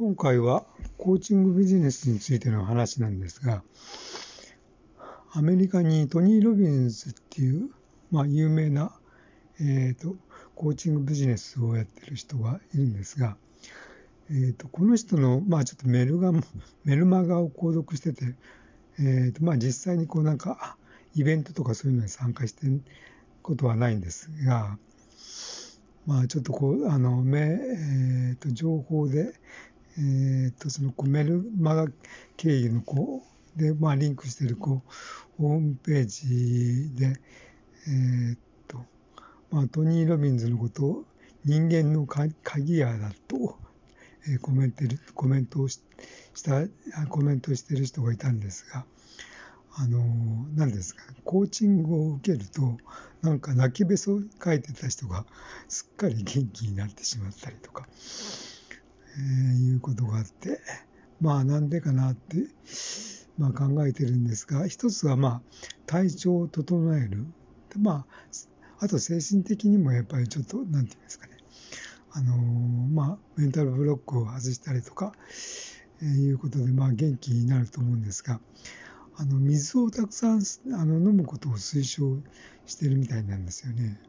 [0.00, 0.64] 今回は
[0.96, 3.62] コーチングビジネスについての話なんですが、
[5.34, 7.68] アメリカにトニー・ロビンズっていう、
[8.10, 8.98] まあ、有名な、
[9.60, 10.16] えーと、
[10.54, 13.36] コーチングビジネスをやってる人がいるんですが、
[14.30, 16.40] えーと、この人の、まあ、ちょっとメルガメ
[16.96, 18.34] ルマガを購読してて、
[18.98, 20.78] えーとまあ、実際にこうなんか
[21.14, 22.82] イベントとかそういうのに参加してる
[23.42, 24.78] ことはないんですが、
[26.06, 29.34] まあ、ちょっとこう、あの、えー、と情報で、
[29.98, 31.86] えー、とそのこうメルマガ
[32.36, 33.22] 経由のこ
[33.56, 34.82] うで、まあ、リンクしてるこ
[35.38, 37.20] うホームページで、
[37.88, 38.36] えー
[38.68, 38.78] と
[39.50, 41.04] まあ、トニー・ロビンズのことを
[41.44, 43.56] 人間の鍵屋だと、
[44.28, 44.84] えー、コメント
[45.14, 45.80] コメントをし
[46.32, 46.66] した
[47.08, 48.84] コメントしてる人がいたんですが。
[49.76, 50.00] あの
[50.56, 52.76] 何ですかコーチングを受けると
[53.22, 55.24] なんか泣きべそを書いてた人が
[55.68, 57.86] すっかり元気になってしまったりとか、
[59.18, 59.49] え、
[59.80, 60.60] いうことがあって、
[61.20, 62.36] まあなんでかなって、
[63.38, 65.42] まあ、考えてるんですが、一つはまあ
[65.86, 67.26] 体調を整える。
[67.78, 68.04] ま
[68.78, 71.32] あ、あと精神的にもやっぱりちょっと、なんて言うんですかね。
[72.12, 75.12] あの、まあ、メンタルブロックを外したりとか、
[76.02, 78.40] えー、いうことで、まあ元気になると思うんですが、
[79.16, 80.42] あの、水をたくさん
[80.74, 82.18] あの飲むことを推奨
[82.66, 84.00] してるみたいなんですよね。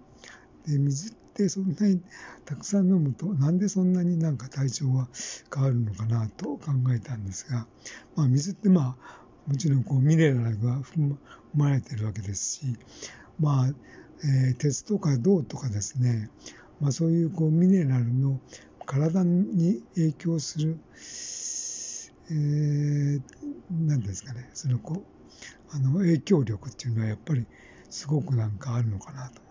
[0.66, 2.02] で、水ってそんなに
[2.46, 5.08] たくさん飲むと、なんでそんなになんか体調が
[5.54, 7.66] 変わるのかなと考えたんですが、
[8.16, 11.18] まあ、水ってまあ、もちろんこうミネラルが含
[11.56, 12.78] まれてるわけですし、
[13.40, 13.68] まあ、
[14.24, 16.30] えー、鉄とか銅とかですね、
[16.80, 18.40] まあ、そういうこうミネラルの
[18.86, 20.78] 体に影響する、
[22.30, 23.22] えー、
[23.72, 27.46] なんですかね、そのこう、あの影響力っていうのはやっぱり
[27.90, 29.42] すごくなんかあるのかなと、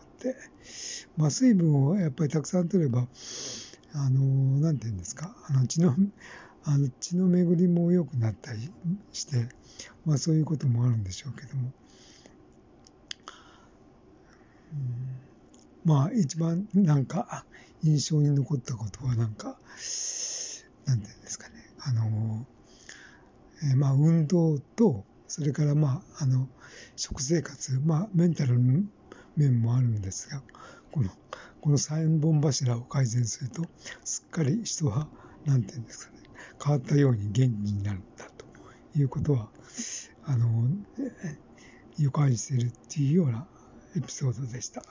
[1.16, 3.06] まあ、水分をやっぱりたくさん取れば、
[3.92, 5.94] あの、なんていうんですか、あの血の、
[6.64, 8.70] あの血の巡りも良くなったり
[9.12, 9.48] して、
[10.04, 11.72] まあそういうこともあるんでしょうけども、
[14.72, 17.44] うん、まあ一番なんか
[17.82, 19.58] 印象に残ったことはなんか、
[20.84, 22.46] なんていうんですかね、あの、
[23.70, 26.48] えー、まあ運動と、それからまあ、あの、
[26.96, 28.82] 食生活、まあメンタルの
[29.36, 30.42] 面もあるんですが、
[30.90, 31.10] この、
[31.60, 33.64] この三本柱を改善すると、
[34.04, 35.08] すっかり人は、
[35.44, 36.22] なんていうんですかね、
[36.62, 38.46] 変わったように元気になるんだと
[38.98, 39.50] いうことは、
[40.24, 40.68] あの、
[41.98, 43.46] 予感しているっていうような
[43.96, 44.82] エピソードでした。